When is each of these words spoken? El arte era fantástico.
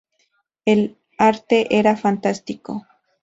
El 0.65 0.97
arte 1.19 1.77
era 1.77 1.95
fantástico. 1.95 2.87